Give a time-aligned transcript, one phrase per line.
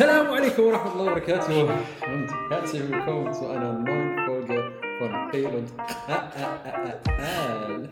[0.00, 1.68] Assalamu alaikum wa rahmatullahi wa barakatuh
[2.08, 5.68] und herzlich willkommen zu einer neuen Folge von Fail und
[6.08, 7.88] Al.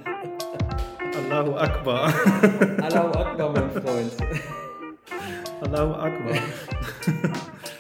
[1.21, 2.15] Allahu Akbar.
[2.81, 4.13] Allahu Akbar, mein Freund.
[5.61, 6.39] Allahu Akbar.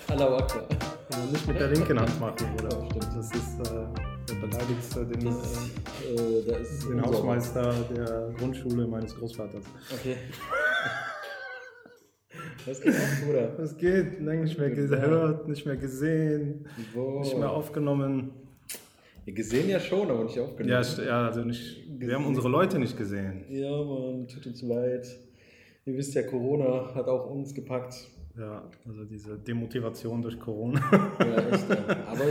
[0.08, 0.64] Allahu Akbar.
[1.10, 2.68] Ja, nicht mit der linken Hand machen, oder?
[2.68, 3.08] Ja, stimmt.
[3.16, 3.86] Das ist äh,
[4.28, 7.00] der beleidigst äh, den, Das, äh, den.
[7.00, 9.64] Hausmeister der Grundschule meines Großvaters.
[9.90, 10.18] Okay.
[12.66, 13.52] Was geht ab, Bruder?
[13.58, 14.20] Was geht?
[14.20, 17.20] Lange nicht mehr gehört, nicht mehr gesehen, Wo?
[17.20, 18.32] nicht mehr aufgenommen.
[19.26, 20.70] Ja, gesehen ja schon, aber nicht aufgenommen.
[20.70, 23.44] Ja, ja also nicht, wir haben unsere Leute nicht gesehen.
[23.50, 25.06] Ja, Mann, tut uns leid.
[25.84, 28.08] Ihr wisst ja, Corona hat auch uns gepackt.
[28.38, 30.80] Ja, also diese Demotivation durch Corona.
[31.18, 31.68] Ja, echt.
[31.68, 31.76] Ja.
[32.06, 32.24] Aber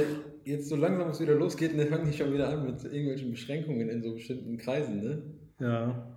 [0.46, 3.90] jetzt so langsam, es wieder losgeht, dann fangen die schon wieder an mit irgendwelchen Beschränkungen
[3.90, 5.22] in so bestimmten Kreisen, ne?
[5.60, 6.17] ja.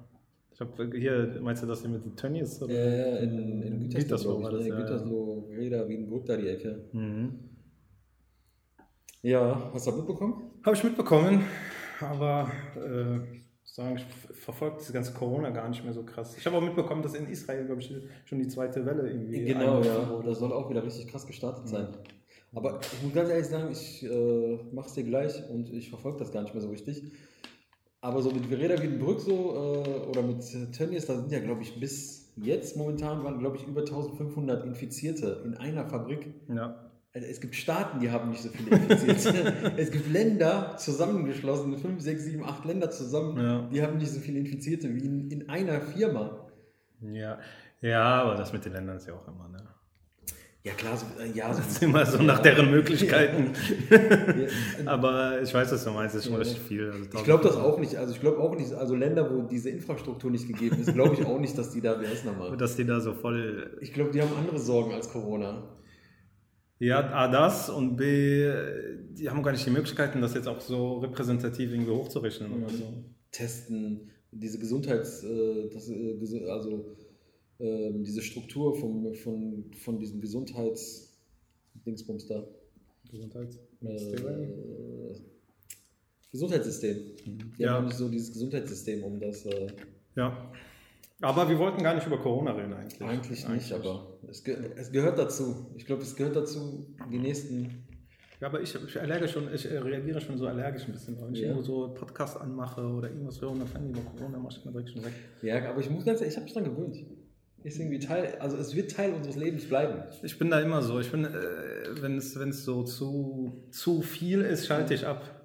[0.61, 2.61] Ich habe hier, meinst du das hier mit den Tönnies?
[2.61, 2.75] oder?
[2.75, 4.77] Ja, ja, in, in Gütersloh, Gütersloh war das, ja.
[4.77, 6.85] Gütersloh, Reda, Wiedenbrück, da die Ecke.
[6.93, 7.39] Mhm.
[9.23, 10.51] Ja, hast du das mitbekommen?
[10.63, 11.45] Habe ich mitbekommen,
[12.01, 13.21] aber äh,
[13.65, 16.37] sagen, ich verfolge diese ganze Corona gar nicht mehr so krass.
[16.37, 17.95] Ich habe auch mitbekommen, dass in Israel, glaube ich,
[18.27, 19.47] schon die zweite Welle irgendwie.
[19.47, 20.23] Genau, ja.
[20.23, 21.89] Das soll auch wieder richtig krass gestartet sein.
[22.53, 26.33] Aber ich muss ganz ehrlich sagen, ich äh, mach's dir gleich und ich verfolge das
[26.33, 27.13] gar nicht mehr so richtig.
[28.03, 29.33] Aber so mit Vereda Wiedenbrück so
[29.85, 33.67] äh, oder mit Tönnies, da sind ja, glaube ich, bis jetzt momentan waren, glaube ich,
[33.67, 36.33] über 1500 Infizierte in einer Fabrik.
[36.49, 36.87] Ja.
[37.13, 39.73] Also es gibt Staaten, die haben nicht so viele Infizierte.
[39.77, 43.69] es gibt Länder zusammengeschlossen, 5, 6, 7, 8 Länder zusammen, Ja.
[43.71, 46.47] die haben nicht so viele Infizierte wie in, in einer Firma.
[47.03, 47.39] ja.
[47.83, 49.67] Ja, aber das mit den Ländern ist ja auch immer, ne?
[50.63, 53.53] Ja klar, so, äh, ja, so, Das ist immer so nach deren Möglichkeiten.
[53.89, 54.47] Ja,
[54.93, 56.91] aber ich weiß, was du meinst, das ist schon richtig viel.
[56.91, 57.97] Also Ich glaube das auch nicht.
[57.97, 61.25] Also ich glaube auch nicht, also Länder, wo diese Infrastruktur nicht gegeben ist, glaube ich
[61.25, 62.55] auch nicht, dass die da, wie heißt nochmal?
[62.59, 63.79] Dass die da so voll.
[63.81, 65.63] Ich glaube, die haben andere Sorgen als Corona.
[66.79, 68.51] Ja, A, das und B,
[69.13, 73.05] die haben gar nicht die Möglichkeiten, das jetzt auch so repräsentativ irgendwie hochzurechnen oder so.
[73.31, 76.97] Testen, diese Gesundheits, äh, das, äh, also
[77.61, 82.45] ähm, diese Struktur vom, von, von diesem Gesundheits-Dingsbums da.
[83.11, 84.43] Gesundheitsministerium.
[84.43, 85.15] Äh,
[86.33, 86.97] Gesundheitssystem.
[87.25, 87.53] Die Mhm.
[87.59, 87.71] Ja.
[87.73, 89.67] haben so dieses Gesundheitssystem, um das äh,
[90.17, 90.51] Ja.
[91.23, 93.03] Aber wir wollten gar nicht über Corona reden eigentlich.
[93.03, 95.67] eigentlich nicht, aber es, ge es gehört dazu.
[95.77, 97.85] Ich glaube, es gehört dazu, die nächsten
[98.41, 101.21] Ja, aber ich, ich, schon, ich äh, reagiere schon so allergisch ein bisschen.
[101.21, 101.49] Wenn ich Ja.
[101.49, 104.65] irgendwo so Podcast anmache oder irgendwas höre und dann fangen die über Corona, mach ich
[104.65, 105.13] mir direkt schon weg.
[105.43, 106.97] Ja, aber ich muss ganz ehrlich, ich habe mich daran gewöhnt.
[107.63, 110.03] Ist irgendwie Teil, also es wird Teil unseres Lebens bleiben.
[110.23, 110.99] Ich bin da immer so.
[110.99, 111.31] Ich bin, äh,
[112.01, 115.41] wenn es wenn es so zu, zu viel ist, schalte ich ab.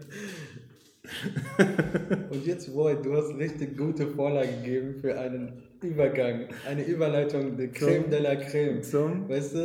[2.30, 5.52] Und jetzt, Boy, du hast richtig gute Vorlage gegeben für einen
[5.82, 8.82] Übergang, eine Überleitung, de Creme de la Creme.
[8.82, 9.28] Zum?
[9.28, 9.58] Weißt du,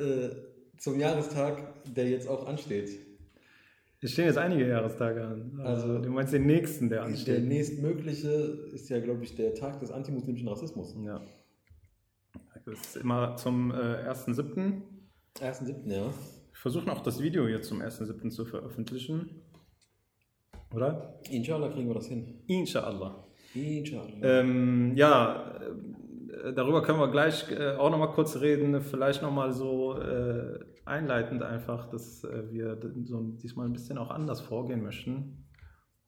[0.00, 0.30] äh,
[0.78, 1.62] zum Jahrestag,
[1.94, 2.90] der jetzt auch ansteht.
[4.04, 5.58] Es stehen jetzt einige Jahrestage an.
[5.60, 7.42] Also, Also- du meinst den nächsten, der Der ansteht.
[7.44, 8.28] nächstmögliche
[8.74, 10.94] ist ja, glaube ich, der Tag des antimuslimischen Rassismus.
[11.02, 11.22] Ja.
[12.66, 13.74] Das ist immer zum äh,
[14.06, 14.82] 1.7.
[15.40, 16.12] 1.7., ja.
[16.52, 18.28] Ich versuche noch das Video jetzt zum 1.7.
[18.30, 19.42] zu veröffentlichen.
[20.74, 21.18] Oder?
[21.30, 22.42] Inshallah kriegen wir das hin.
[22.46, 23.24] Inshallah.
[23.54, 24.10] Inshallah.
[24.22, 25.60] Ähm, ja,
[26.44, 28.80] äh, darüber können wir gleich äh, auch nochmal kurz reden.
[28.82, 34.40] Vielleicht nochmal so äh, einleitend einfach, dass äh, wir so diesmal ein bisschen auch anders
[34.40, 35.44] vorgehen möchten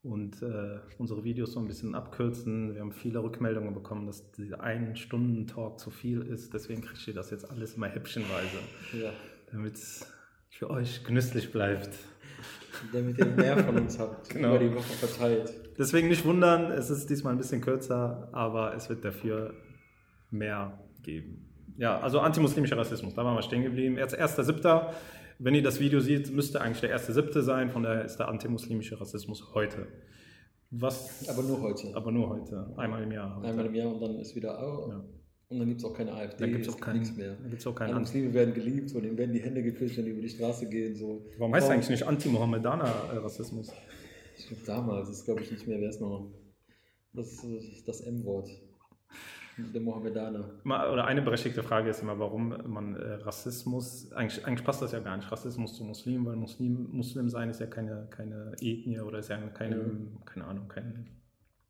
[0.02, 2.75] und äh, unsere Videos so ein bisschen abkürzen.
[2.75, 6.55] Wir haben viele Rückmeldungen bekommen, dass dieser Ein-Stunden-Talk zu viel ist.
[6.55, 8.58] Deswegen kriegt ihr das jetzt alles immer häppchenweise,
[9.00, 9.12] ja.
[9.50, 10.06] damit es
[10.49, 11.90] für euch genüsslich bleibt.
[12.93, 14.49] Damit ihr mehr von uns habt, Genau.
[14.56, 15.52] über die Woche verteilt.
[15.79, 19.55] Deswegen nicht wundern, es ist diesmal ein bisschen kürzer, aber es wird dafür
[20.31, 21.45] mehr geben.
[21.78, 23.96] Ja, also antimuslimischer Rassismus, da waren wir stehen geblieben.
[23.96, 24.93] Jetzt 1.7.
[25.38, 27.43] Wenn ihr das Video seht, müsste eigentlich der 1.7.
[27.43, 29.87] sein, von daher ist der antimuslimische Rassismus heute.
[30.70, 31.94] Was, Aber nur heute.
[31.94, 33.37] aber nur heute, einmal im Jahr.
[33.37, 33.46] Heute.
[33.49, 34.88] Einmal im Jahr und dann ist wieder au.
[34.90, 35.05] Ja.
[35.49, 37.37] Und dann gibt es auch keine AfD, Dann gibt es es auch keinen, nichts mehr.
[37.37, 38.19] dann gibt's auch keinen Alle Anti.
[38.19, 40.96] Muslime werden geliebt, von denen werden die Hände geküsst, wenn die über die Straße gehen.
[40.96, 41.25] So.
[41.38, 43.72] Warum heißt eigentlich nicht Anti-Mohammedaner-Rassismus?
[44.38, 46.32] Ich glaube damals, das glaube ich nicht mehr, wer ist noch?
[47.12, 48.49] Das ist äh, das M-Wort.
[49.58, 50.50] Der Mohammedaner.
[50.64, 55.00] Oder eine berechtigte Frage ist immer, warum man äh, Rassismus, eigentlich, eigentlich passt das ja
[55.00, 59.19] gar nicht, Rassismus zu Muslimen, weil Muslim, Muslim sein ist ja keine, keine Ethnie oder
[59.19, 60.25] ist ja keine, Mhm.
[60.26, 61.08] keine Ahnung, kein,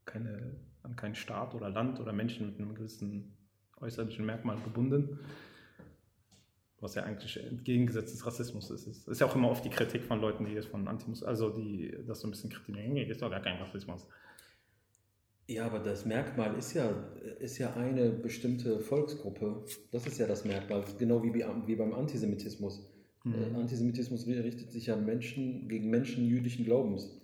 [0.04, 3.36] keine, an keinen Staat oder Land oder Menschen mit einem gewissen
[3.80, 5.20] äußerlichen Merkmal gebunden.
[6.80, 8.86] Was ja eigentlich entgegengesetzt des Rassismus ist.
[8.86, 11.50] Es ist ja auch immer oft die Kritik von Leuten, die jetzt von Antimus, also
[11.50, 14.06] die das so ein bisschen kritisieren, nee, ist doch gar kein Rassismus.
[15.48, 16.90] Ja, aber das Merkmal ist ja,
[17.38, 19.64] ist ja eine bestimmte Volksgruppe.
[19.92, 22.92] Das ist ja das Merkmal, genau wie, wie beim Antisemitismus.
[23.24, 27.20] Äh, Antisemitismus richtet sich ja Menschen, gegen Menschen jüdischen Glaubens.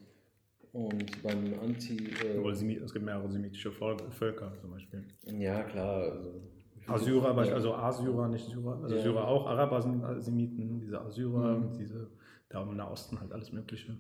[0.72, 1.96] Und beim Anti...
[2.24, 5.04] Äh, Es gibt mehrere semitische Völker zum Beispiel.
[5.26, 6.12] ja, klar.
[6.12, 6.42] Also,
[6.86, 7.32] Assyrer, Ja.
[7.32, 9.02] beispielsweise, also Assyrer, nicht Syrer, also Ja.
[9.02, 11.72] Syrer auch, Araber sind Semiten, diese Assyrer, Mhm.
[11.78, 12.10] diese,
[12.48, 13.96] da im Nahosten halt alles Mögliche.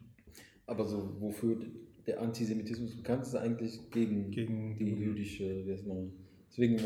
[0.66, 1.56] Aber so, wofür
[2.06, 6.12] der Antisemitismus bekannt ist, eigentlich gegen, Gegen die jüdische, wie man.
[6.50, 6.78] Deswegen,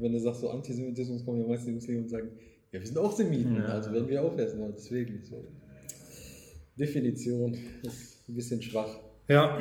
[0.00, 2.30] wenn du sagst, so Antisemitismus, kommen ja meistens die Muslime und sagen,
[2.72, 3.64] ja, wir sind auch Semiten, Ja.
[3.66, 4.32] also werden wir auch.
[4.32, 5.44] Und Deswegen, so.
[6.78, 8.98] Definition ist ein bisschen schwach.
[9.28, 9.58] Ja,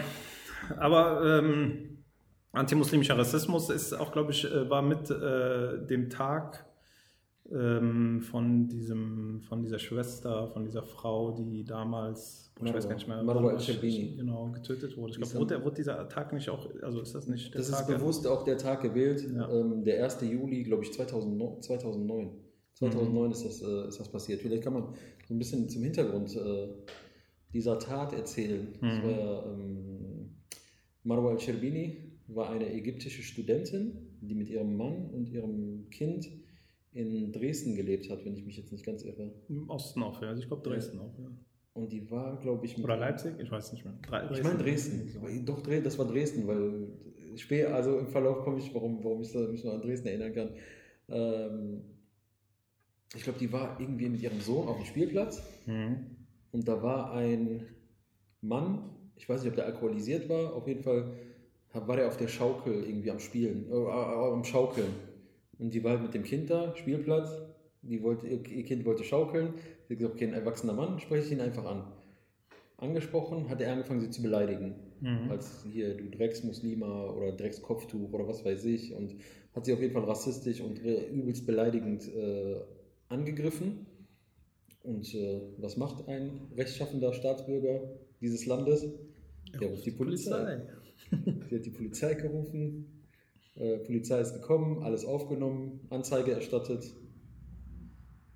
[0.78, 1.98] aber ähm,
[2.54, 6.66] antimuslimischer Rassismus ist auch, glaube ich, äh, war mit äh, dem Tag
[7.54, 13.08] ähm, von, diesem, von dieser Schwester, von dieser Frau, die damals, ich weiß gar nicht
[13.08, 14.16] mehr, Marwa al-Sharbini.
[14.18, 15.12] genau, getötet wurde.
[15.14, 17.82] Ich glaube, wurde, wurde dieser Tag nicht auch, also ist das nicht der Das Tag?
[17.82, 19.50] ist bewusst auch der Tag gewählt, Ja.
[19.52, 20.22] ähm, der 1.
[20.22, 21.62] Juli, glaube ich, 2009.
[21.62, 22.32] 2009,
[22.76, 24.42] 2009 ist, das, äh, ist das passiert.
[24.42, 24.94] Vielleicht kann man
[25.28, 26.68] so ein bisschen zum Hintergrund äh,
[27.54, 28.68] dieser Tat erzählen.
[28.80, 29.04] Das Mhm.
[29.04, 30.36] war ja, ähm,
[31.04, 31.98] Marwa al-Sherbini
[32.28, 36.30] war eine ägyptische Studentin, die mit ihrem Mann und ihrem Kind
[36.94, 39.32] in Dresden gelebt hat, wenn ich mich jetzt nicht ganz irre.
[39.50, 40.30] Im Osten auch, ja.
[40.30, 41.30] Also ich glaube Dresden auch, ja.
[41.74, 43.34] Und die war, glaube ich, mit Oder Leipzig?
[43.40, 43.94] Ich weiß nicht mehr.
[44.10, 45.10] Dre- Ich meine Dresden.
[45.46, 46.90] Doch, das war Dresden, weil
[47.38, 50.50] später, also im Verlauf komme ich, warum, warum ich mich noch an Dresden erinnern kann.
[51.08, 51.82] Ähm,
[53.16, 56.06] ich glaube, die war irgendwie mit ihrem Sohn auf dem Spielplatz Mhm.
[56.52, 57.66] und da war ein
[58.42, 61.14] Mann, ich weiß nicht, ob der alkoholisiert war, auf jeden Fall
[61.74, 64.90] war der auf der Schaukel irgendwie am Spielen, äh, äh, am Schaukeln.
[65.62, 67.30] Und die war halt mit dem Kind da, Spielplatz,
[67.82, 69.54] die wollte, ihr Kind wollte schaukeln,
[69.88, 71.94] sie hat gesagt, okay, ein erwachsener Mann, spreche ich ihn einfach an.
[72.78, 75.32] Angesprochen, hat er angefangen, sie zu beleidigen Mhm.
[75.32, 79.16] als hier du Drecksmuslima oder Dreckskopftuch oder was weiß ich und
[79.56, 82.62] hat sie auf jeden Fall rassistisch und übelst beleidigend äh,
[83.10, 83.88] angegriffen.
[84.84, 87.82] Und äh, was macht ein rechtschaffender Staatsbürger
[88.22, 88.86] dieses Landes?
[89.60, 90.62] Der ruft die Polizei.
[91.50, 93.01] Sie hat die Polizei gerufen,
[93.56, 96.86] äh, Polizei ist gekommen, alles aufgenommen, Anzeige erstattet.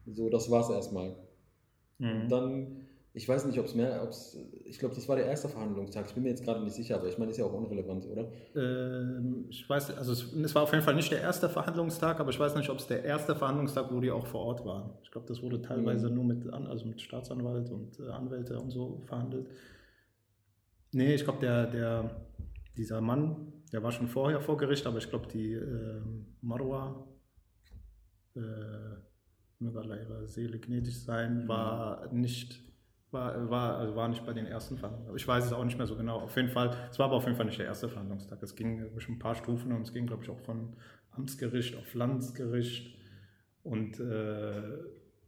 [0.06, 1.16] So, das war's erstmal.
[1.98, 2.30] Mhm.
[2.30, 6.06] Dann, ich weiß nicht, ob es mehr, ob's, ich glaube, das war der erste Verhandlungstag.
[6.08, 8.30] Ich bin mir jetzt gerade nicht sicher, aber ich meine, ist ja auch unrelevant, oder?
[8.56, 12.30] Ähm, ich weiß, also es, es war auf jeden Fall nicht der erste Verhandlungstag, aber
[12.30, 14.92] ich weiß nicht, ob es der erste Verhandlungstag, wo die auch vor Ort waren.
[15.02, 19.02] Ich glaube, das wurde teilweise nur mit, also mit Staatsanwalt und äh, Anwälte und so
[19.06, 19.48] verhandelt.
[20.92, 22.28] Nee, ich glaube, der, der,
[22.78, 26.02] dieser Mann, der war schon vorher vor Gericht, aber ich glaube, die äh,
[26.40, 27.06] Marwa,
[28.34, 28.40] äh,
[29.60, 32.64] möge Allah ihrer Seele gnädig sein, war nicht
[33.12, 35.18] war, war, also war nicht bei den ersten Verhandlungen.
[35.18, 36.22] Ich weiß es auch nicht mehr so genau.
[36.22, 38.42] Auf jeden Fall, es war aber auf jeden Fall nicht der erste Verhandlungstag.
[38.42, 40.78] Es ging ich, ein paar Stufen und es ging, glaube ich, auch von
[41.12, 42.98] Amtsgericht auf Landesgericht
[43.64, 44.54] und äh,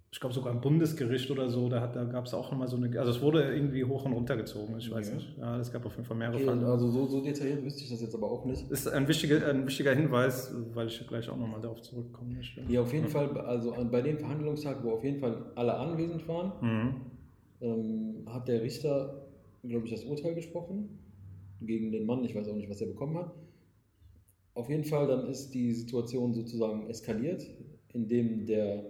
[0.09, 1.67] ich glaube sogar im Bundesgericht oder so.
[1.69, 4.13] Da, hat- da gab es auch nochmal so eine, also es wurde irgendwie hoch und
[4.13, 4.75] runter gezogen.
[4.77, 5.37] Ich weiß nicht.
[5.37, 6.73] Ja, es gab auf jeden Fall mehrere Okay, Verhandlungen.
[6.73, 8.69] also so, so detailliert wüsste ich das jetzt aber auch nicht.
[8.71, 12.61] Ist ein wichtiger, ein wichtiger Hinweis, weil ich gleich auch nochmal darauf zurückkommen möchte.
[12.69, 16.51] Ja, auf jeden Fall, also bei dem Verhandlungstag, wo auf jeden Fall alle anwesend waren,
[16.61, 16.95] Mhm.
[17.61, 19.27] ähm, hat der Richter,
[19.63, 20.99] glaube ich, das Urteil gesprochen
[21.61, 22.23] gegen den Mann.
[22.23, 23.31] Ich weiß auch nicht, was er bekommen hat.
[24.53, 27.45] Auf jeden Fall, dann ist die Situation sozusagen eskaliert,
[27.93, 28.85] indem der,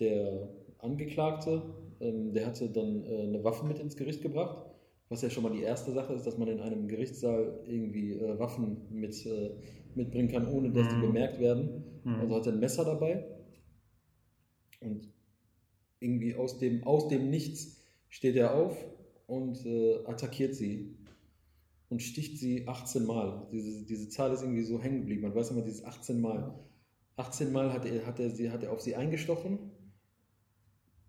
[0.00, 0.48] der
[0.78, 1.62] Angeklagte,
[2.00, 4.64] ähm, der hatte dann äh, eine Waffe mit ins Gericht gebracht,
[5.08, 8.38] was ja schon mal die erste Sache ist, dass man in einem Gerichtssaal irgendwie äh,
[8.38, 9.50] Waffen mit, äh,
[9.94, 11.00] mitbringen kann, ohne dass die Mhm.
[11.00, 11.84] bemerkt werden.
[12.04, 12.20] Mhm.
[12.20, 13.24] Also hat er ein Messer dabei
[14.80, 15.08] und
[16.00, 18.76] irgendwie aus dem, aus dem Nichts steht er auf
[19.26, 20.96] und äh, attackiert sie
[21.88, 23.46] und sticht sie 18 Mal.
[23.52, 25.22] Diese, diese Zahl ist irgendwie so hängen geblieben.
[25.22, 26.54] Man weiß immer dieses 18 Mal.
[27.16, 29.58] 18 Mal hat er, hat er, sie, hat er auf sie eingestochen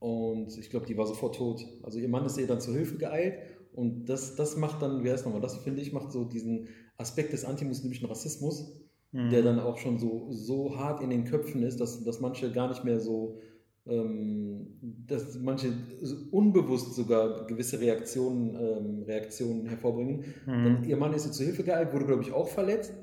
[0.06, 1.66] und ich glaube, die war sofort tot.
[1.82, 3.40] Also ihr Mann ist ihr dann zur Hilfe geeilt
[3.74, 7.34] und das, das macht dann, wie heißt nochmal, das finde ich, macht so diesen Aspekt
[7.34, 8.72] des antimuslimischen Rassismus,
[9.12, 9.32] mhm.
[9.32, 12.70] der dann auch schon so, so hart in den Köpfen ist, dass, dass manche gar
[12.70, 13.40] nicht mehr so,
[13.88, 15.74] ähm, dass manche
[16.30, 20.20] unbewusst sogar gewisse Reaktionen, ähm, Reaktionen hervorbringen.
[20.46, 20.64] Mhm.
[20.64, 22.94] Dann, ihr Mann ist ihr zur Hilfe geeilt, wurde, glaube ich, auch verletzt.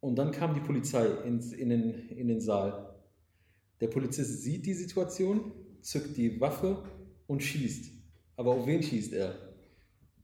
[0.00, 2.92] Und dann kam die Polizei ins, in, den, in den Saal.
[3.80, 6.78] Der Polizist sieht die Situation, zückt die Waffe
[7.26, 7.90] und schießt.
[8.36, 9.34] Aber auf wen schießt er?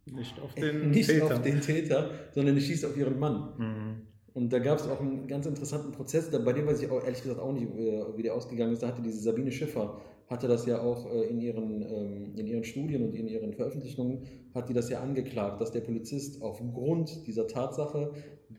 [0.06, 1.26] Nicht auf den Nicht Täter.
[1.26, 3.52] auf den Täter, sondern er schießt auf ihren Mann.
[3.58, 4.08] Mhm.
[4.34, 7.22] Und da gab es auch einen ganz interessanten Prozess, bei dem weiß ich auch ehrlich
[7.22, 7.66] gesagt auch nicht,
[8.16, 8.82] wie der ausgegangen ist.
[8.82, 12.64] Da hatte diese Sabine Schiffer, hatte das ja auch äh, in ihren, ähm, in ihren
[12.64, 17.48] Studien und in ihren Veröffentlichungen, hat die das ja angeklagt, dass der Polizist aufgrund dieser
[17.48, 18.12] Tatsache,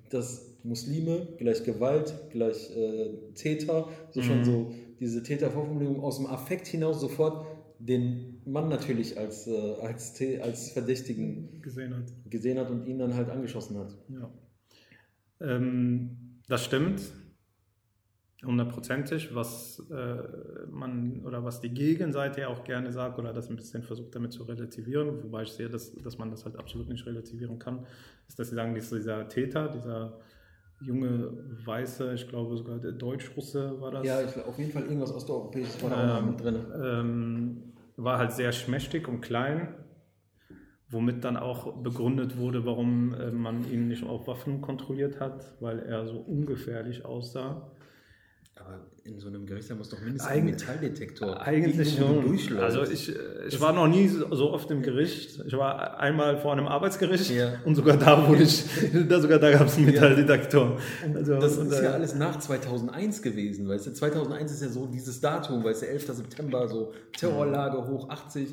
[0.10, 4.24] dass Muslime gleich Gewalt, gleich äh, Täter, so mhm.
[4.26, 7.46] schon so diese Tätervorformulierung aus dem Affekt hinaus sofort
[7.80, 12.12] den Mann natürlich als, äh, als, als Verdächtigen gesehen hat.
[12.30, 13.96] gesehen hat und ihn dann halt angeschossen hat.
[14.10, 14.30] Ja.
[15.40, 17.02] Ähm, das stimmt,
[18.44, 20.16] hundertprozentig, was äh,
[20.70, 24.44] man oder was die Gegenseite auch gerne sagt oder das ein bisschen versucht damit zu
[24.44, 27.86] relativieren, wobei ich sehe, dass, dass man das halt absolut nicht relativieren kann,
[28.28, 30.20] ist, dass sie sagen, dieser Täter, dieser
[30.82, 31.32] junge
[31.66, 34.06] Weiße, ich glaube sogar der Deutsch-Russe war das.
[34.06, 36.66] Ja, ich, auf jeden Fall irgendwas Osteuropäisches war da ähm, mit drin.
[36.82, 37.64] Ähm,
[37.98, 39.76] war halt sehr schmächtig und klein,
[40.90, 45.80] womit dann auch begründet wurde, warum äh, man ihn nicht auf Waffen kontrolliert hat, weil
[45.80, 47.72] er so ungefährlich aussah.
[48.60, 52.60] Aber in so einem Gerichtssaal muss doch mindestens ein Metalldetector eigentlich schon.
[52.60, 53.14] Also ich,
[53.48, 55.42] ich war noch nie so oft im Gericht.
[55.46, 57.54] Ich war einmal vor einem Arbeitsgericht ja.
[57.64, 58.66] und sogar da wurde ich,
[59.10, 60.78] da sogar da gab es einen Metalldetektor.
[61.14, 63.94] Also, das ist ja alles nach 2001 gewesen, weißt du.
[63.94, 66.08] 2001 ist ja so dieses Datum, weißt du, 11.
[66.08, 68.50] September, so Terrorlage hoch 80.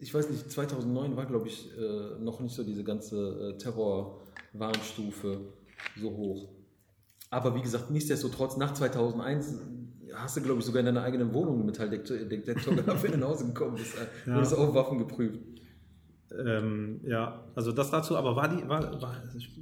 [0.00, 5.40] Ich weiß nicht, 2009 war glaube ich äh, noch nicht so diese ganze äh, Terrorwarnstufe
[6.00, 6.48] so hoch.
[7.34, 9.58] Aber wie gesagt, nichtsdestotrotz, nach 2001
[10.14, 13.28] hast du, glaube ich, sogar in deiner eigenen Wohnung einen Metalldetektor gehabt, wenn du nach
[13.28, 13.96] Hause gekommen bist.
[13.96, 14.36] Äh, ja.
[14.36, 15.40] Wurdest auf Waffen geprüft.
[16.36, 19.16] Ähm, ja, also das dazu, aber war die, war, war,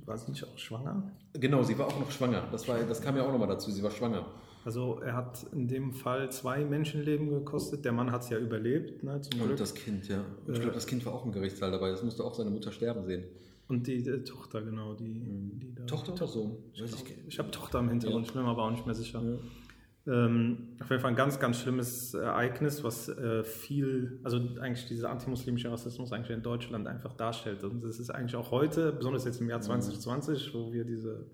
[0.07, 1.11] war sie nicht auch schwanger?
[1.33, 2.45] Genau, sie war auch noch schwanger.
[2.53, 4.27] Das, war, das kam ja auch nochmal dazu, sie war schwanger.
[4.65, 7.85] Also er hat in dem Fall zwei Menschenleben gekostet.
[7.85, 9.59] Der Mann hat es ja überlebt, ne, zum Und Glück.
[9.59, 10.25] das Kind, ja.
[10.47, 11.91] Und ich glaube, das Kind war auch im Gerichtssaal dabei.
[11.91, 13.25] Das musste auch seine Mutter sterben sehen.
[13.73, 14.93] Und die, die Tochter, genau.
[14.93, 15.59] Die, mhm.
[15.59, 16.59] die da, Tochter oder Sohn?
[16.75, 18.29] Ich, ich, ich habe Tochter im Hintergrund, ja.
[18.29, 19.23] ich bin mir aber auch nicht mehr sicher.
[19.23, 20.27] Ja.
[20.27, 25.09] Ähm, auf jeden Fall ein ganz, ganz schlimmes Ereignis, was äh, viel, also eigentlich dieser
[25.09, 27.65] antimuslimische Rassismus eigentlich in Deutschland einfach darstellt.
[27.65, 30.59] Und das ist eigentlich auch heute, besonders jetzt im Jahr 2020, mhm.
[30.59, 31.31] wo wir diese,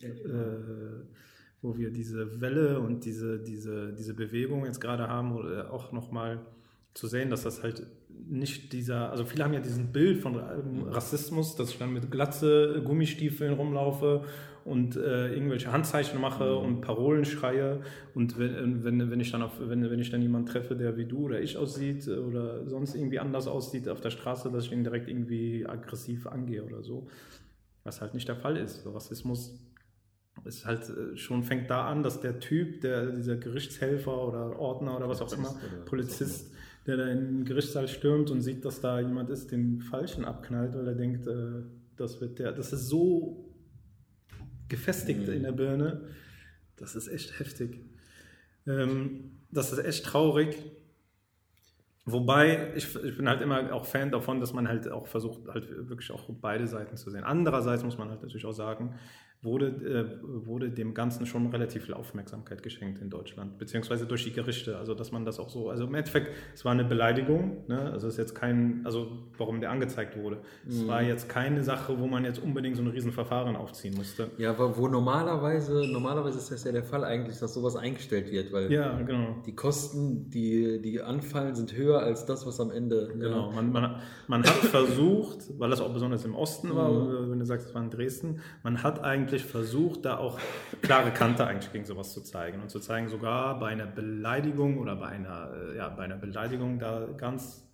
[0.00, 0.08] äh,
[1.60, 5.36] wo wir diese Welle und diese, diese, diese Bewegung jetzt gerade haben,
[5.68, 6.40] auch nochmal
[6.94, 7.86] zu sehen, dass das halt
[8.28, 12.82] nicht dieser, also viele haben ja diesen Bild von Rassismus, dass ich dann mit Glatze,
[12.84, 14.24] Gummistiefeln rumlaufe
[14.64, 16.64] und äh, irgendwelche Handzeichen mache mhm.
[16.64, 17.80] und Parolen schreie
[18.14, 21.06] und wenn, wenn, wenn ich dann auf, wenn, wenn ich dann jemanden treffe, der wie
[21.06, 24.84] du oder ich aussieht oder sonst irgendwie anders aussieht auf der Straße, dass ich ihn
[24.84, 27.08] direkt irgendwie aggressiv angehe oder so,
[27.84, 28.86] was halt nicht der Fall ist.
[28.86, 29.58] Rassismus
[30.44, 34.96] ist halt äh, schon fängt da an, dass der Typ, der dieser Gerichtshelfer oder Ordner
[34.96, 35.54] oder was auch immer,
[35.86, 36.52] Polizist,
[36.86, 40.74] der da in den Gerichtssaal stürmt und sieht, dass da jemand ist, den Falschen abknallt,
[40.74, 41.62] weil er denkt, äh,
[41.96, 43.48] das wird der, das ist so
[44.68, 45.34] gefestigt mhm.
[45.34, 46.08] in der Birne,
[46.76, 47.80] das ist echt heftig.
[48.66, 50.56] Ähm, das ist echt traurig.
[52.04, 55.88] Wobei, ich, ich, bin halt immer auch Fan davon, dass man halt auch versucht, halt
[55.88, 57.22] wirklich auch beide Seiten zu sehen.
[57.22, 58.94] Andererseits muss man halt natürlich auch sagen,
[59.42, 64.32] wurde, äh, wurde dem Ganzen schon relativ viel Aufmerksamkeit geschenkt in Deutschland, beziehungsweise durch die
[64.32, 64.78] Gerichte.
[64.78, 67.90] Also, dass man das auch so, also im Endeffekt, es war eine Beleidigung, ne?
[67.90, 70.38] also es ist jetzt kein, also warum der angezeigt wurde.
[70.68, 70.88] Es mhm.
[70.88, 74.30] war jetzt keine Sache, wo man jetzt unbedingt so ein Riesenverfahren aufziehen musste.
[74.38, 78.70] Ja, wo normalerweise, normalerweise ist das ja der Fall eigentlich, dass sowas eingestellt wird, weil
[78.70, 79.42] ja, genau.
[79.44, 83.08] die Kosten, die, die anfallen, sind höher als das, was am Ende.
[83.12, 83.56] Genau, ja.
[83.56, 83.96] man, man,
[84.28, 87.32] man hat versucht, weil das auch besonders im Osten war, mhm.
[87.32, 90.38] wenn du sagst, es war in Dresden, man hat eigentlich wirklich versucht, da auch
[90.82, 94.94] klare Kante eigentlich gegen sowas zu zeigen und zu zeigen, sogar bei einer Beleidigung oder
[94.96, 97.66] bei einer, äh, ja, bei einer Beleidigung da ganz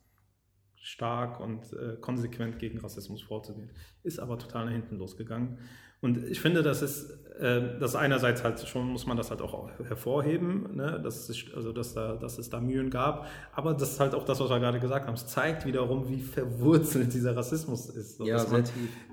[0.83, 3.71] stark und äh, konsequent gegen Rassismus vorzugehen.
[4.03, 5.59] Ist aber total nach hinten losgegangen.
[6.01, 9.69] Und ich finde, das ist, äh, das einerseits halt schon, muss man das halt auch
[9.83, 11.01] hervorheben, ne?
[11.03, 14.25] dass, es, also dass, da, dass es da Mühen gab, aber das ist halt auch
[14.25, 15.15] das, was wir gerade gesagt haben.
[15.15, 18.21] Es zeigt wiederum, wie verwurzelt dieser Rassismus ist.
[18.21, 18.65] Ja, dass, man,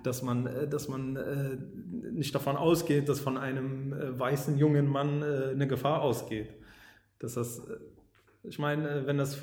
[0.03, 1.57] dass man, äh, dass man äh,
[2.12, 6.53] nicht davon ausgeht, dass von einem äh, weißen jungen Mann äh, eine Gefahr ausgeht.
[7.17, 7.63] Dass das,
[8.48, 9.40] ich meine, wenn das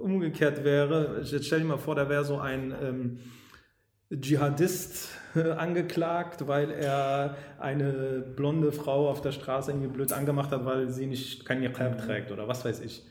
[0.00, 3.18] umgekehrt wäre, jetzt stell dir mal vor, da wäre so ein ähm,
[4.12, 5.08] Dschihadist
[5.56, 11.06] angeklagt, weil er eine blonde Frau auf der Straße irgendwie blöd angemacht hat, weil sie
[11.06, 13.04] nicht kein Niqab trägt oder was weiß ich.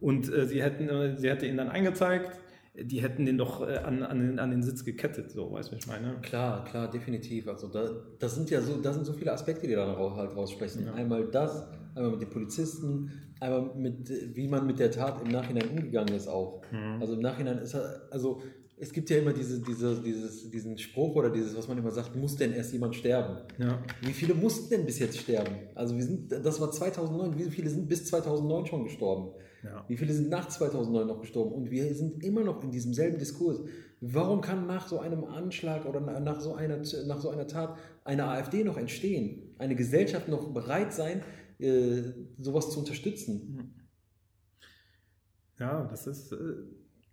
[0.00, 2.38] Und äh, sie, hätten, äh, sie hätte ihn dann eingezeigt,
[2.74, 5.76] die hätten den doch äh, an, an, den, an den Sitz gekettet, so, weißt du,
[5.76, 6.18] ich meine?
[6.22, 7.48] Klar, klar, definitiv.
[7.48, 10.86] Also da, das sind ja so, das sind so viele Aspekte, die da halt raussprechen.
[10.86, 10.94] Ja.
[10.94, 13.10] Einmal das, einmal mit den Polizisten,
[13.40, 16.62] einmal mit, wie man mit der Tat im Nachhinein umgegangen ist auch.
[16.72, 17.00] Mhm.
[17.00, 17.74] Also im Nachhinein ist
[18.10, 18.40] also
[18.82, 22.16] es gibt ja immer diese, diese, dieses, diesen Spruch oder dieses, was man immer sagt,
[22.16, 23.36] muss denn erst jemand sterben?
[23.58, 23.80] Ja.
[24.00, 25.54] Wie viele mussten denn bis jetzt sterben?
[25.76, 29.34] Also wir sind, das war 2009, wie viele sind bis 2009 schon gestorben?
[29.62, 29.84] Ja.
[29.88, 31.52] Wie viele sind nach 2009 noch gestorben?
[31.52, 33.60] Und wir sind immer noch in diesem selben Diskurs.
[34.00, 38.24] Warum kann nach so einem Anschlag oder nach so einer, nach so einer Tat eine
[38.24, 39.54] AfD noch entstehen?
[39.58, 41.22] Eine Gesellschaft noch bereit sein,
[41.58, 42.02] äh,
[42.38, 43.74] sowas zu unterstützen?
[45.60, 46.36] Ja, das ist, äh,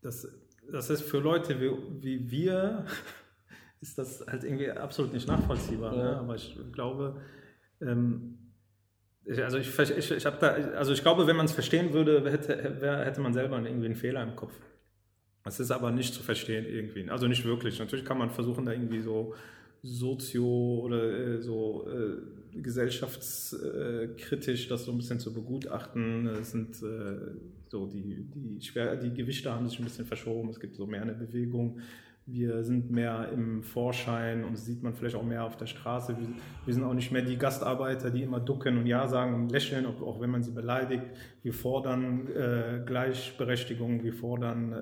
[0.02, 0.28] das
[0.72, 1.72] das ist für Leute wie,
[2.04, 2.86] wie wir,
[3.82, 5.96] ist das halt irgendwie absolut nicht nachvollziehbar.
[5.96, 6.04] Ja.
[6.04, 6.18] Ne?
[6.18, 7.22] Aber ich glaube,
[7.82, 8.39] ähm,
[9.38, 13.22] also ich, ich, ich da, also ich glaube, wenn man es verstehen würde, hätte, hätte
[13.22, 14.54] man selber irgendwie einen Fehler im Kopf.
[15.44, 17.10] Das ist aber nicht zu verstehen irgendwie.
[17.10, 17.80] Also nicht wirklich.
[17.80, 19.34] Natürlich kann man versuchen, da irgendwie so
[19.84, 22.18] sozio- oder äh, so äh,
[22.60, 26.28] gesellschaftskritisch das so ein bisschen zu begutachten.
[26.28, 27.32] Es sind äh,
[27.70, 30.50] so die, die, schwer, die Gewichte haben sich ein bisschen verschoben.
[30.50, 31.80] Es gibt so mehr eine Bewegung.
[32.32, 36.16] Wir sind mehr im Vorschein und das sieht man vielleicht auch mehr auf der Straße.
[36.18, 36.28] Wir,
[36.66, 39.86] wir sind auch nicht mehr die Gastarbeiter, die immer ducken und Ja sagen und lächeln,
[39.86, 41.04] auch wenn man sie beleidigt.
[41.42, 44.74] Wir fordern äh, Gleichberechtigung, wir fordern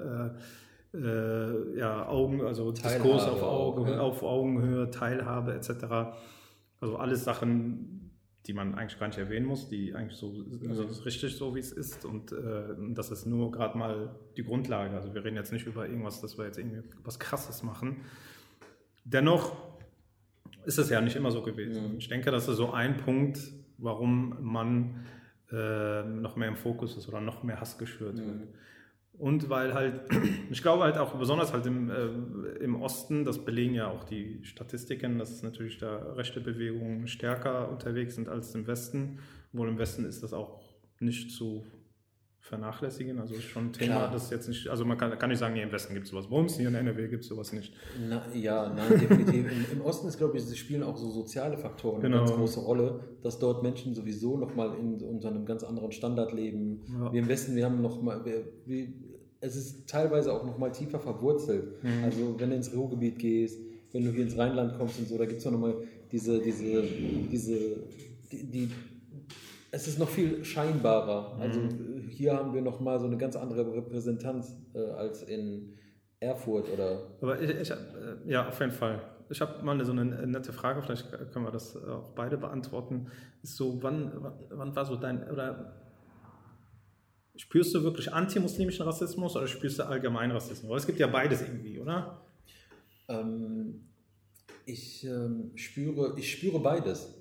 [0.93, 3.99] äh, äh, ja, Augen, also Teilhabe Diskurs auf, Augen, ja.
[3.99, 5.69] auf Augenhöhe, Teilhabe etc.
[6.79, 7.96] Also alles Sachen,
[8.47, 10.33] die man eigentlich gar nicht erwähnen muss, die eigentlich so
[10.67, 14.43] also ist richtig so, wie es ist und äh, das ist nur gerade mal die
[14.43, 14.95] Grundlage.
[14.95, 17.97] Also wir reden jetzt nicht über irgendwas, dass wir jetzt irgendwie was Krasses machen.
[19.03, 19.55] Dennoch
[20.65, 21.93] ist es ja nicht immer so gewesen.
[21.93, 21.97] Mhm.
[21.97, 23.39] Ich denke, das ist so ein Punkt,
[23.77, 25.05] warum man
[25.51, 28.27] äh, noch mehr im Fokus ist oder noch mehr Hass geschürt mhm.
[28.27, 28.47] wird.
[29.17, 30.01] Und weil halt,
[30.49, 34.39] ich glaube halt auch besonders halt im, äh, im Osten, das belegen ja auch die
[34.43, 39.19] Statistiken, dass natürlich da rechte Bewegungen stärker unterwegs sind als im Westen.
[39.53, 40.61] Wohl im Westen ist das auch
[40.99, 41.65] nicht zu
[42.47, 43.19] vernachlässigen.
[43.19, 44.11] Also ist schon ein Thema, Klar.
[44.11, 46.27] das jetzt nicht, also man kann, kann nicht sagen, hier im Westen gibt es sowas.
[46.27, 47.73] Bei uns hier in NRW gibt es sowas nicht.
[48.07, 49.51] Na, ja, nein, definitiv.
[49.51, 52.17] Im, Im, Osten ist, glaube ich, sie spielen auch so soziale Faktoren genau.
[52.17, 56.31] eine ganz große Rolle, dass dort Menschen sowieso nochmal in unter einem ganz anderen Standard
[56.31, 56.83] leben.
[56.87, 57.11] Ja.
[57.11, 58.23] Wir im Westen, wir haben nochmal,
[59.41, 61.83] es ist teilweise auch nochmal tiefer verwurzelt.
[61.83, 62.03] Mhm.
[62.03, 63.59] Also wenn du ins Ruhrgebiet gehst,
[63.91, 65.75] wenn du hier ins Rheinland kommst und so, da gibt es auch nochmal
[66.11, 66.83] diese, diese,
[67.31, 67.57] diese,
[68.31, 68.69] die, die
[69.69, 71.35] es ist noch viel scheinbarer.
[71.35, 71.41] Mhm.
[71.41, 71.61] Also
[72.09, 75.73] hier haben wir noch mal so eine ganz andere Repräsentanz äh, als in
[76.19, 77.01] Erfurt oder.
[77.21, 77.75] Aber ich, ich äh,
[78.25, 79.01] ja, auf jeden Fall.
[79.29, 83.07] Ich habe mal so eine nette Frage, vielleicht können wir das auch beide beantworten.
[83.43, 85.73] Ist so, wann, wann, wann war so dein, oder
[87.37, 90.69] spürst du wirklich antimuslimischen Rassismus oder spürst du allgemeinen Rassismus?
[90.69, 92.21] Weil es gibt ja beides irgendwie, oder?
[93.07, 93.85] Ähm,
[94.65, 97.13] ich, ähm, spüre, ich spüre beides.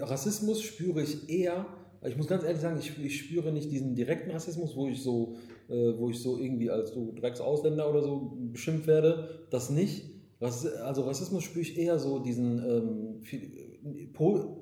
[0.00, 1.66] Rassismus spüre ich eher
[2.06, 5.36] ich muss ganz ehrlich sagen, ich, ich spüre nicht diesen direkten Rassismus, wo ich so,
[5.68, 9.46] äh, wo ich so irgendwie als so Drecksausländer oder so beschimpft werde.
[9.50, 10.04] Das nicht.
[10.40, 13.22] Also Rassismus spüre ich eher so diesen ähm,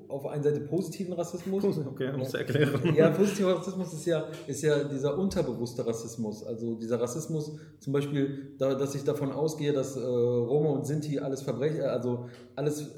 [0.07, 1.63] auf einer Seite positiven Rassismus.
[1.87, 2.95] Okay, musst du erklären.
[2.95, 6.43] Ja, positiver Rassismus ist ja, ist ja dieser unterbewusste Rassismus.
[6.43, 11.19] Also dieser Rassismus, zum Beispiel, da, dass ich davon ausgehe, dass äh, Roma und Sinti
[11.19, 12.91] alles Verbrecher, also alles,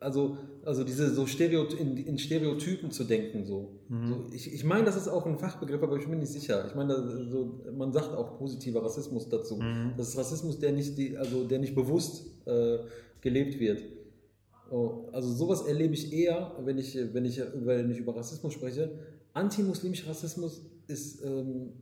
[0.00, 0.36] also
[0.66, 3.44] also diese so Stereoty in, in, Stereotypen zu denken.
[3.46, 3.78] So.
[3.88, 4.08] Mhm.
[4.08, 6.66] so ich, ich meine, das ist auch ein Fachbegriff, aber ich bin nicht sicher.
[6.66, 6.94] Ich meine,
[7.30, 9.56] so, man sagt auch positiver Rassismus dazu.
[9.56, 9.92] Mhm.
[9.96, 12.78] Das ist Rassismus, der nicht, die, also der nicht bewusst äh,
[13.20, 13.82] gelebt wird.
[14.70, 18.90] Oh, also sowas erlebe ich eher, wenn ich, wenn ich, wenn ich über Rassismus spreche.
[19.32, 21.72] Antimuslimischer Rassismus ist, ähm,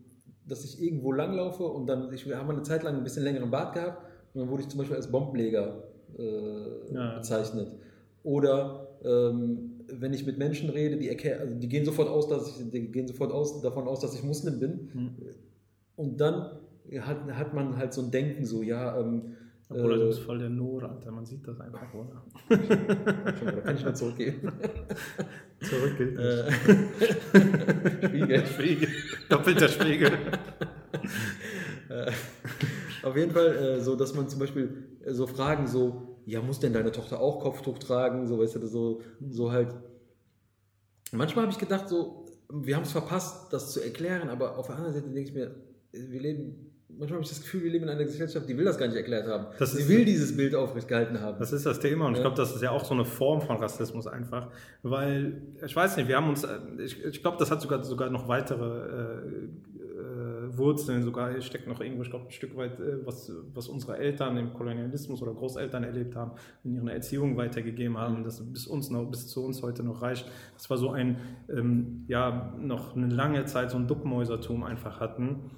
[0.46, 3.74] dass ich irgendwo langlaufe und dann, ich habe eine Zeit lang ein bisschen längeren Bart
[3.74, 4.02] gehabt
[4.34, 5.84] und dann wurde ich zum Beispiel als Bombenleger
[6.18, 7.16] äh, ja.
[7.16, 7.72] bezeichnet.
[8.22, 12.70] Oder ähm, wenn ich mit Menschen rede, die, also die gehen sofort aus, dass ich,
[12.70, 14.90] die gehen sofort aus, davon aus, dass ich Muslim bin.
[14.92, 15.16] Mhm.
[15.96, 16.58] Und dann
[17.00, 19.36] hat, hat man halt so ein Denken, so, ja, ähm,
[19.68, 22.22] Obwohl, du bist voll der Nur, Alter, man sieht das einfach, oder?
[22.48, 24.40] da kann ich mal zurückgehen.
[25.60, 26.26] Zurück gilt nicht.
[26.26, 26.52] Äh,
[28.06, 28.46] Spiegel.
[28.46, 28.88] Spiegel.
[29.28, 30.12] Doppelter Spiegel.
[33.02, 36.60] Auf jeden Fall äh, so, dass man zum Beispiel äh, so Fragen so, ja, muss
[36.60, 38.26] denn deine Tochter auch Kopftuch tragen?
[38.26, 39.74] So, weißt du, so, so halt.
[41.12, 44.76] Manchmal habe ich gedacht, so, wir haben es verpasst, das zu erklären, aber auf der
[44.76, 45.54] anderen Seite denke ich mir,
[45.92, 48.78] wir leben, manchmal habe ich das Gefühl, wir leben in einer Gesellschaft, die will das
[48.78, 49.46] gar nicht erklärt haben.
[49.58, 51.38] Das Sie will dieses Bild aufrecht gehalten haben.
[51.38, 52.24] Das ist das Thema und ich Ja.
[52.24, 54.48] glaube, das ist ja auch so eine Form von Rassismus einfach,
[54.82, 58.10] weil ich weiß nicht, wir haben uns, äh, ich, ich glaube, das hat sogar sogar
[58.10, 59.18] noch weitere äh,
[59.94, 63.96] äh, Wurzeln, sogar steckt noch irgendwo, ich glaube, ein Stück weit, äh, was, was unsere
[63.96, 66.32] Eltern im Kolonialismus oder Großeltern erlebt haben,
[66.64, 70.30] in ihrer Erziehung weitergegeben haben, das bis uns noch, bis zu uns heute noch reicht.
[70.54, 71.16] Das war so ein,
[71.48, 75.50] ähm, ja, noch eine lange Zeit so ein Duckmäusertum einfach hatten.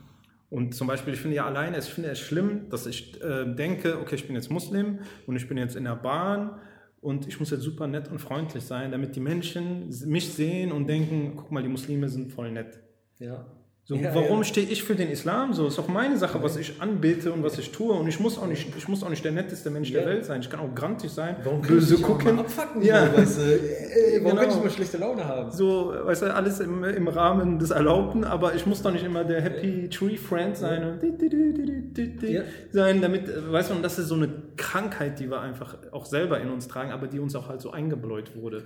[0.49, 3.99] Und zum Beispiel, ich finde ja alleine, ich finde es schlimm, dass ich äh, denke,
[4.01, 6.61] okay, ich bin jetzt Muslim und ich bin jetzt in der Bahn
[7.01, 10.87] und ich muss jetzt super nett und freundlich sein, damit die Menschen mich sehen und
[10.87, 12.79] denken, guck mal, die Muslime sind voll nett.
[13.19, 13.45] ja.
[13.89, 14.45] So, Ja, warum ja.
[14.45, 15.53] stehe ich für den Islam?
[15.53, 17.93] So ist auch meine Sache, was ich anbete und was ich tue.
[17.95, 20.09] Und ich muss auch nicht, ich muss auch nicht der netteste Mensch der Ja.
[20.09, 20.41] Welt sein.
[20.41, 22.35] Ich kann auch grantig sein, Warum böse ich auch gucken.
[22.35, 23.07] Mal abfacken, Ja.
[23.07, 23.43] so, weißt du?
[23.43, 24.41] Äh, warum Genau.
[24.43, 25.53] kann ich mal schlechte Laune haben?
[25.53, 29.23] So, weißt du, alles im, im Rahmen des Erlaubten, aber ich muss doch nicht immer
[29.23, 32.41] der Happy Tree Friend sein und di- di- di-
[32.73, 36.07] sein, damit, äh, weißt du, und das ist so eine Krankheit, die wir einfach auch
[36.07, 38.65] selber in uns tragen, aber die uns auch halt so eingebläut wurde.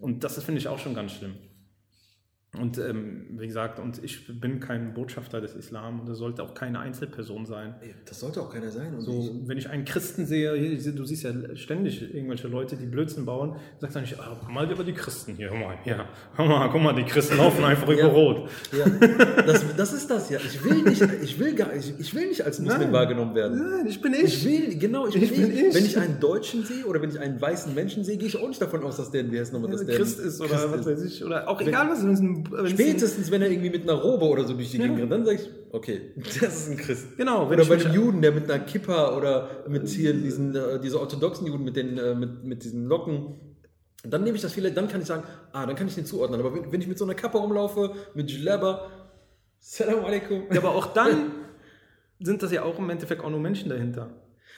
[0.00, 1.34] Und das finde ich auch schon ganz schlimm.
[2.60, 6.54] Und ähm, wie gesagt, und ich bin kein Botschafter des Islam und das sollte auch
[6.54, 7.74] keine Einzelperson sein.
[8.06, 8.94] Das sollte auch keiner sein.
[8.94, 10.52] Und So, wenn ich einen Christen sehe,
[10.92, 14.70] du siehst ja ständig irgendwelche Leute, die Blödsinn bauen, sagst du nicht, ah, guck mal
[14.70, 17.88] über die Christen hier, hör mal, ja, hör mal, guck mal, die Christen laufen einfach
[17.88, 18.06] über Ja.
[18.06, 18.48] Rot.
[18.72, 18.84] ja,
[19.42, 20.38] das, das ist das ja.
[20.38, 22.92] Ich will nicht, ich will gar, ich, ich will nicht als Muslim Nein.
[22.92, 23.58] wahrgenommen werden.
[23.58, 24.44] Nein, ich bin Ich ich.
[24.46, 25.62] will, genau, ich bin, Ich bin ich.
[25.62, 25.74] ich.
[25.74, 28.48] Wenn ich einen Deutschen sehe oder wenn ich einen weißen Menschen sehe, gehe ich auch
[28.48, 30.86] nicht davon aus, dass der, wie heißt nochmal, dass der Christ ist oder Christ was
[30.86, 34.00] weiß ich, oder auch egal was, wenn es ein- Spätestens, wenn er irgendwie mit einer
[34.00, 34.78] Robe oder so durch die.
[34.78, 37.16] Gegend rennt, dann sage ich, okay, das ist ein Christ.
[37.16, 40.80] Genau, wenn Oder bei einem Juden, der mit einer Kippa oder mit hier diesen, äh,
[40.80, 43.34] diese orthodoxen Juden mit, den, äh, mit, mit diesen Locken,
[44.02, 46.40] dann nehme ich das vielleicht, dann kann ich sagen, ah, dann kann ich den zuordnen.
[46.40, 48.90] Aber wenn, wenn ich mit so einer Kappe rumlaufe, mit Jlaba,
[49.58, 50.44] Salam alaikum.
[50.52, 51.32] Ja, aber auch dann
[52.20, 54.10] sind das ja auch im Endeffekt auch nur Menschen dahinter.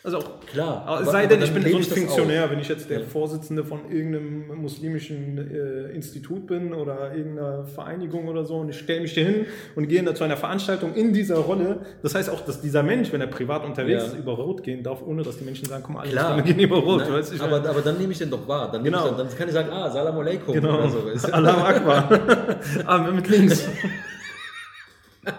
[0.04, 3.06] Also auch Klar, sei denn, ich bin so ein Funktionär, wenn ich jetzt der Ja.
[3.06, 9.00] Vorsitzende von irgendeinem muslimischen äh, Institut bin oder irgendeiner Vereinigung oder so und ich stelle
[9.02, 11.80] mich hier hin und gehe da zu einer Veranstaltung in dieser Rolle.
[12.02, 14.08] Das heißt auch, dass dieser Mensch, wenn er privat unterwegs Ja.
[14.08, 16.40] ist, über Rot gehen darf, ohne dass die Menschen sagen, komm alle Klar.
[16.42, 17.00] Gehen über Rot.
[17.00, 18.70] Nein, weißt aber, aber dann nehme ich den doch wahr.
[18.70, 19.08] Dann, Genau.
[19.08, 20.78] dann, dann kann ich sagen, ah, Salam alaikum Genau.
[20.78, 21.28] oder so.
[21.32, 22.20] Allahu Akbar.
[22.86, 23.68] Aber mit links.
[25.24, 25.34] Nein,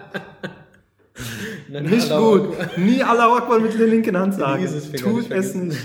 [1.70, 2.48] Nicht gut.
[2.76, 4.66] Nie Allahu Akbar mit der linken Hand sagen.
[4.96, 5.78] Tut es nicht.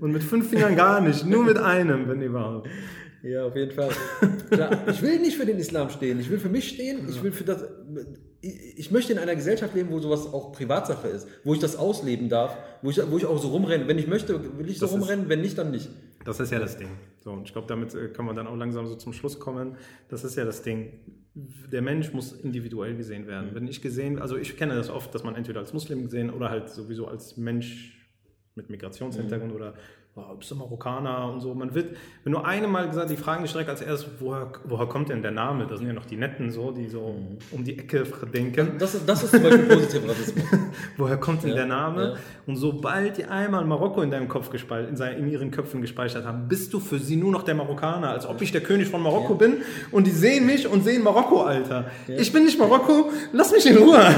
[0.00, 1.24] Und mit fünf Fingern gar nicht.
[1.24, 2.68] Nur mit einem, wenn überhaupt.
[3.22, 3.90] Ja, auf jeden Fall.
[4.50, 6.18] Klar, ich will nicht für den Islam stehen.
[6.18, 7.08] Ich will für mich stehen.
[7.08, 7.64] Ich will für das.
[8.40, 12.28] Ich, möchte in einer Gesellschaft leben, wo sowas auch Privatsache ist, wo ich das ausleben
[12.28, 13.86] darf, wo ich, wo ich auch so rumrenne.
[13.86, 15.28] Wenn ich möchte, will ich so Das rumrennen.
[15.28, 15.88] Wenn nicht, dann nicht.
[16.24, 16.88] Das ist ja das Ding.
[17.20, 19.76] So, und ich glaube, damit äh, kann man dann auch langsam so zum Schluss kommen.
[20.08, 20.92] Das ist ja das Ding.
[21.34, 23.50] Der Mensch muss individuell gesehen werden.
[23.54, 26.50] Wenn ich gesehen, also ich kenne das oft, dass man entweder als Muslim gesehen oder
[26.50, 28.01] halt sowieso als Mensch
[28.54, 29.72] mit Migrationshintergrund oder
[30.14, 31.54] oh, bist du Marokkaner und so.
[31.54, 34.84] Man wird, wenn nur eine Mal gesagt, die fragen dich direkt als erstes, woher, woher
[34.86, 35.66] kommt denn der Name?
[35.66, 37.14] Das sind ja noch die Netten so, die so
[37.50, 38.72] um die Ecke denken.
[38.78, 40.44] Das, ist- das ist zum Beispiel positiver Rassismus.
[40.98, 42.02] Woher kommt denn Ja, der Name?
[42.02, 42.14] ja.
[42.46, 46.26] Und sobald die einmal Marokko in deinem Kopf gespeichert, in, seinen, in ihren Köpfen gespeichert
[46.26, 49.02] haben, bist du für sie nur noch der Marokkaner, als ob ich der König von
[49.02, 49.62] Marokko bin.
[49.92, 51.90] Und die sehen mich und sehen Marokko, Alter.
[52.06, 53.98] Ich bin nicht Marokko, lass mich in Ruhe.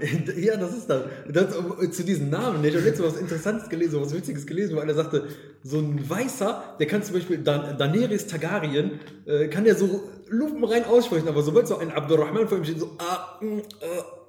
[0.36, 1.04] Ja, das ist das.
[1.28, 2.64] das äh, zu diesen Namen.
[2.64, 5.28] Ich habe letztens was Interessantes gelesen, so was Witziges gelesen, wo einer sagte,
[5.62, 10.84] so ein Weißer, der kann zum Beispiel Dan Daenerys Targaryen, äh, kann der so lupenrein
[10.84, 13.62] aussprechen, aber sobald so ein Abdurrahman vor ihm steht, so, ah, mm, äh,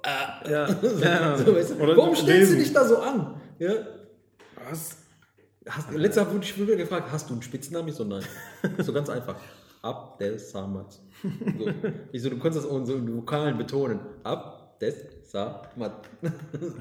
[0.02, 0.48] ah.
[0.48, 1.38] Ja, so, ja.
[1.38, 3.40] so, weißt du, warum stellst du dich da so an?
[3.58, 3.72] Ja?
[4.68, 4.96] Was?
[5.68, 7.88] Hast, letzter wurde ich wieder gefragt, hast du einen Spitznamen?
[7.88, 8.24] Ich so, nein.
[8.78, 9.36] So ganz einfach.
[9.82, 10.98] Abdel Samad.
[11.22, 11.72] So.
[12.12, 14.00] Ich so, du kannst das auch in so in Vokalen betonen.
[14.80, 15.92] Abdel Samad.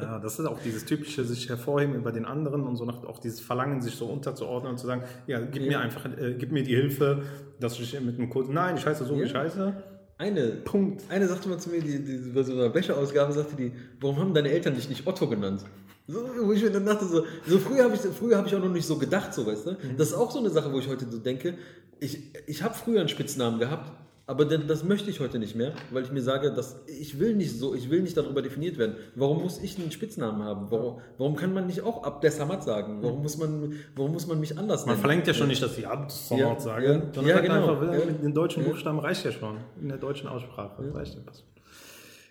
[0.02, 3.20] Ja, das ist auch dieses typische sich hervorheben über den anderen und so nach, auch
[3.20, 6.64] dieses Verlangen, sich so unterzuordnen und zu sagen, ja, gib mir einfach, äh, gib mir
[6.64, 7.24] die Hilfe,
[7.60, 9.26] dass ich mit einem kurzen, nein, ich heiße so, wie Ja.
[9.26, 9.74] ich heiße.
[10.18, 11.04] Eine, Punkt.
[11.10, 14.34] eine sagte mal zu mir, die, die, bei so einer Wäscheausgabe sagte die, warum haben
[14.34, 15.64] deine Eltern dich nicht Otto genannt?
[16.08, 18.60] So, wo ich mir dann dachte, so, so früher habe ich, früher hab ich auch
[18.60, 19.78] noch nicht so gedacht, so weißt du.
[19.98, 21.54] Das ist auch so eine Sache, wo ich heute so denke,
[22.00, 23.92] ich, ich habe früher einen Spitznamen gehabt,
[24.30, 27.34] Aber denn, das möchte ich heute nicht mehr, weil ich mir sage, dass ich will
[27.34, 28.96] nicht so, ich will nicht darüber definiert werden.
[29.16, 30.68] Warum muss ich einen Spitznamen haben?
[30.70, 33.00] Warum, warum kann man nicht auch Abdel Samad sagen?
[33.02, 35.02] Warum muss man, warum muss man mich anders Man nennen?
[35.02, 36.94] verlangt ja schon nicht, dass ich Abdel Samad Ja, sage, ja.
[37.12, 37.70] sondern Ja, genau.
[37.74, 38.06] einfach Ja.
[38.06, 38.70] mit den deutschen Ja.
[38.70, 39.58] Buchstaben reicht ja schon.
[39.82, 40.94] In der deutschen Aussprache.
[40.94, 41.22] Reicht ja.
[41.26, 41.44] was.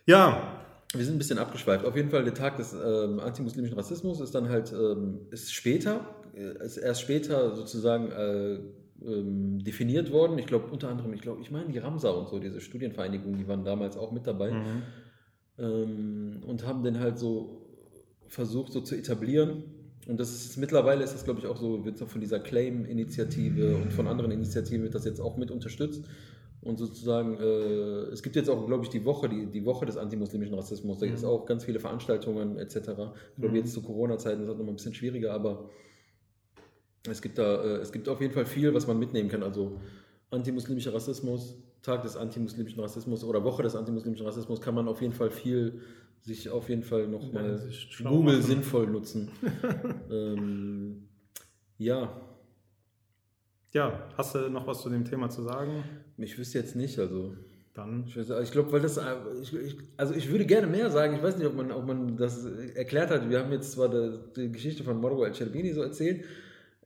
[0.06, 0.54] Ja,
[0.94, 1.84] Wir sind ein bisschen abgeschweift.
[1.84, 6.00] Auf jeden Fall, der Tag des ähm, antimuslimischen Rassismus ist dann halt ähm, ist später,
[6.34, 8.58] äh, ist erst später sozusagen äh,
[9.06, 10.38] ähm, definiert worden.
[10.38, 13.46] Ich glaube unter anderem, ich glaube, ich meine die Ramsa und so, diese Studienvereinigung, die
[13.48, 14.82] waren damals auch mit dabei Mhm.
[15.58, 17.62] ähm, und haben den halt so
[18.28, 19.64] versucht so zu etablieren.
[20.06, 23.92] Und das ist mittlerweile ist das, glaube ich, auch so, wird von dieser Claim-Initiative und
[23.92, 26.04] von anderen Initiativen wird das jetzt auch mit unterstützt.
[26.62, 29.96] Und sozusagen, äh, es gibt jetzt auch, glaube ich, die Woche, die, die Woche des
[29.96, 30.98] antimuslimischen Rassismus.
[30.98, 32.76] Da gibt es auch ganz viele Veranstaltungen etc.
[32.76, 33.14] Ich glaube,
[33.50, 33.54] Mhm.
[33.54, 35.68] jetzt zu Corona-Zeiten ist das nochmal ein bisschen schwieriger, aber
[37.10, 39.42] es gibt da, äh, es gibt auf jeden Fall viel, was man mitnehmen kann.
[39.42, 39.80] Also
[40.30, 45.14] antimuslimischer Rassismus, Tag des antimuslimischen Rassismus oder Woche des antimuslimischen Rassismus kann man auf jeden
[45.14, 45.80] Fall viel,
[46.20, 49.30] sich auf jeden Fall Ja, nochmal schlau Google sinnvoll nutzen.
[50.10, 51.08] ähm,
[51.78, 52.10] ja,
[53.72, 55.84] ja, hast du noch was zu dem Thema zu sagen?
[56.16, 57.34] ich wüsste jetzt nicht, also
[57.74, 59.02] Dann ich, ich glaube, weil das, äh,
[59.40, 62.16] ich, ich, also ich würde gerne mehr sagen, ich weiß nicht, ob man, ob man
[62.16, 62.44] das
[62.74, 66.24] erklärt hat, wir haben jetzt zwar die, die Geschichte von Margot al-Sherbini so erzählt,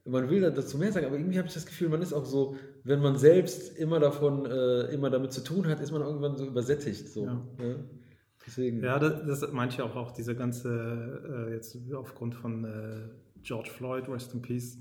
[0.05, 2.55] man will dazu mehr sagen, aber irgendwie habe ich das Gefühl, man ist auch so,
[2.83, 6.45] wenn man selbst immer davon, äh, immer damit zu tun hat, ist man irgendwann so
[6.45, 7.07] übersättigt.
[7.07, 7.41] So, Ja.
[7.57, 7.83] ne?
[8.45, 8.83] Deswegen.
[8.83, 13.09] Ja, das, das meinte ich auch, auch diese ganze, äh, jetzt aufgrund von äh,
[13.41, 14.77] George Floyd, Rest in Peace,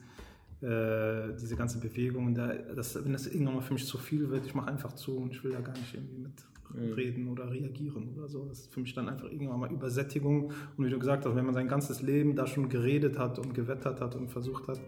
[0.63, 4.45] äh, diese ganze Bewegung, da, das, wenn das irgendwann mal für mich zu viel wird,
[4.47, 6.23] ich mache einfach zu und ich will da gar nicht irgendwie
[6.75, 8.45] mitreden oder reagieren oder so.
[8.47, 10.53] Das ist für mich dann einfach irgendwann mal Übersättigung.
[10.77, 13.55] Und wie du gesagt hast, wenn man sein ganzes Leben da schon geredet hat und
[13.55, 14.81] gewettert hat und versucht hat,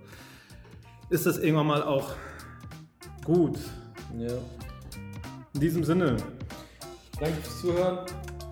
[1.10, 2.14] ist das irgendwann mal auch
[3.24, 3.58] gut.
[4.18, 4.32] Ja.
[5.54, 6.16] In diesem Sinne,
[7.20, 7.98] Danke fürs Zuhören.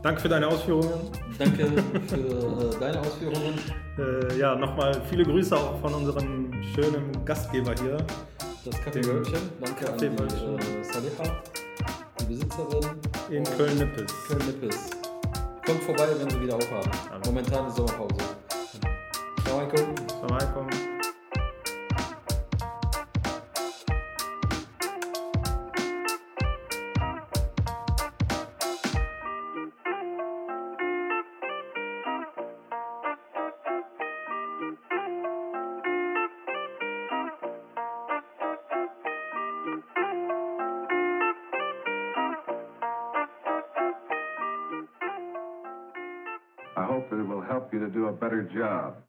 [0.02, 0.92] danke für deine Ausführungen.
[1.38, 1.66] Danke
[2.06, 3.54] für äh, deine Ausführungen.
[3.98, 7.96] Äh, ja, nochmal viele Grüße auch von unserem schönen Gastgeber hier.
[8.64, 9.40] Das Kaffeewölkchen.
[9.60, 11.42] Danke an die äh, Saliha,
[12.20, 13.11] die Besitzerin.
[13.30, 14.12] In Köln-Nippes.
[14.28, 14.90] Köln-Nippes.
[15.64, 16.90] Kommt vorbei, wenn sie wieder aufhaben.
[17.10, 17.26] Alles.
[17.26, 18.14] Momentan ist Sommerpause.
[19.44, 19.76] Ciao, Heiko.
[20.06, 20.91] Assalamu alaikum.
[48.32, 49.01] Better job.